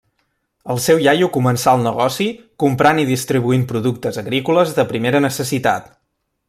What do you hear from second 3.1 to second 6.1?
distribuint productes agrícoles de primera necessitat.